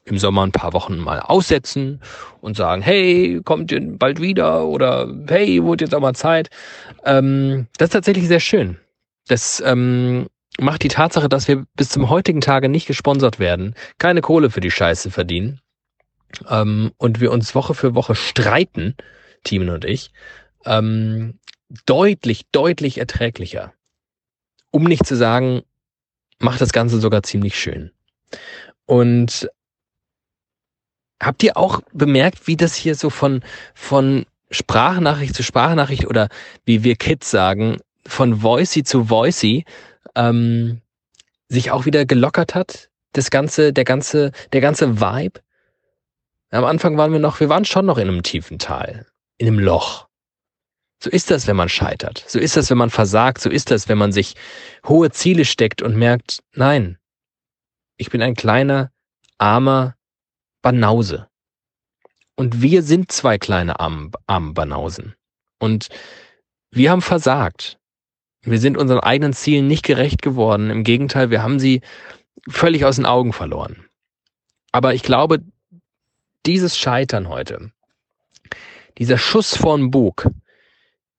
[0.04, 2.00] im Sommer ein paar Wochen mal aussetzen
[2.40, 6.48] und sagen, hey, kommt ihr bald wieder oder hey, wurde jetzt auch mal Zeit.
[7.04, 8.78] Ähm, das ist tatsächlich sehr schön.
[9.28, 10.26] Das ähm,
[10.58, 14.60] macht die Tatsache, dass wir bis zum heutigen Tage nicht gesponsert werden, keine Kohle für
[14.60, 15.60] die Scheiße verdienen
[16.48, 18.96] ähm, und wir uns Woche für Woche streiten,
[19.44, 20.12] Teamen und ich,
[20.64, 21.38] ähm,
[21.86, 23.72] deutlich, deutlich erträglicher.
[24.70, 25.62] Um nicht zu sagen,
[26.38, 27.90] macht das Ganze sogar ziemlich schön.
[28.86, 29.48] Und
[31.20, 33.42] habt ihr auch bemerkt, wie das hier so von,
[33.74, 36.28] von Sprachnachricht zu Sprachnachricht oder
[36.64, 39.64] wie wir Kids sagen, von Voicey zu Voicey
[40.14, 40.80] ähm,
[41.48, 42.88] sich auch wieder gelockert hat?
[43.12, 45.40] Das ganze, der ganze, der ganze Vibe?
[46.50, 49.06] Am Anfang waren wir noch, wir waren schon noch in einem tiefen Tal,
[49.36, 50.08] in einem Loch.
[51.02, 52.24] So ist das, wenn man scheitert.
[52.26, 53.40] So ist das, wenn man versagt.
[53.40, 54.34] So ist das, wenn man sich
[54.86, 56.98] hohe Ziele steckt und merkt, nein,
[57.96, 58.90] ich bin ein kleiner,
[59.38, 59.96] armer
[60.62, 61.28] Banause.
[62.34, 65.14] Und wir sind zwei kleine arme, arme Banausen.
[65.58, 65.88] Und
[66.70, 67.78] wir haben versagt.
[68.42, 70.70] Wir sind unseren eigenen Zielen nicht gerecht geworden.
[70.70, 71.80] Im Gegenteil, wir haben sie
[72.48, 73.88] völlig aus den Augen verloren.
[74.72, 75.40] Aber ich glaube,
[76.46, 77.72] dieses Scheitern heute,
[78.98, 80.28] dieser Schuss von Bug,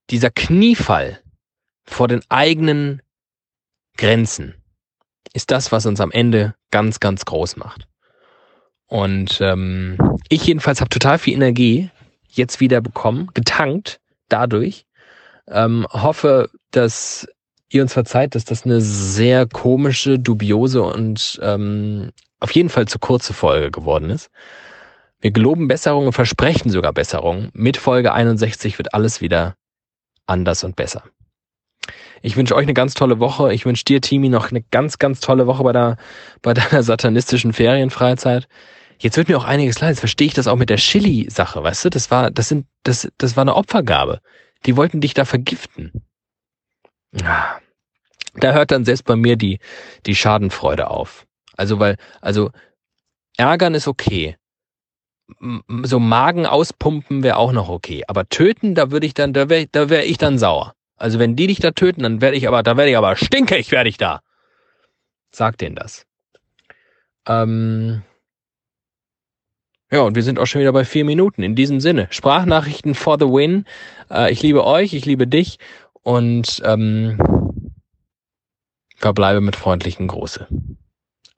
[0.10, 1.22] dieser Kniefall
[1.84, 3.02] vor den eigenen
[3.98, 4.56] Grenzen
[5.34, 7.88] ist das, was uns am Ende ganz, ganz groß macht.
[8.88, 9.98] Und ähm,
[10.30, 11.92] ich jedenfalls habe total viel Energie
[12.28, 14.86] jetzt wieder bekommen, getankt dadurch.
[15.48, 17.28] Ähm, hoffe, dass
[17.72, 22.98] ihr uns verzeiht, dass das eine sehr komische, dubiose und ähm, auf jeden Fall zu
[23.00, 24.32] kurze Folge geworden ist.
[25.22, 27.50] Wir geloben Besserung und versprechen sogar Besserung.
[27.54, 29.56] Mit Folge 61 wird alles wieder
[30.26, 31.04] anders und besser.
[32.22, 33.54] Ich wünsche euch eine ganz tolle Woche.
[33.54, 35.98] Ich wünsche dir, Timi, noch eine ganz, ganz tolle Woche bei, der,
[36.42, 38.48] bei deiner satanistischen Ferienfreizeit.
[38.98, 39.92] Jetzt wird mir auch einiges leid.
[39.92, 41.90] Jetzt verstehe ich das auch mit der Chili-Sache, weißt du?
[41.90, 44.22] Das war, das sind, das, das war eine Opfergabe.
[44.66, 45.92] Die wollten dich da vergiften.
[48.36, 49.60] Da hört dann selbst bei mir die,
[50.06, 51.26] die Schadenfreude auf.
[51.58, 52.52] Also, weil, also,
[53.38, 54.39] ärgern ist okay
[55.84, 58.04] so Magen auspumpen wäre auch noch okay.
[58.08, 60.74] Aber töten, da würde ich dann, da wäre da wär ich dann sauer.
[60.98, 63.72] Also wenn die dich da töten, dann werde ich aber, da werde ich aber stinkig,
[63.72, 64.22] werde ich da.
[65.32, 66.06] Sag denen das.
[67.28, 68.02] Ähm
[69.92, 71.42] ja, und wir sind auch schon wieder bei vier Minuten.
[71.42, 73.66] In diesem Sinne, Sprachnachrichten for the win.
[74.12, 75.58] Äh, ich liebe euch, ich liebe dich
[76.04, 77.18] und ähm,
[78.98, 80.48] verbleibe mit freundlichen Große.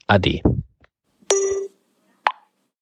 [0.07, 0.41] Ade.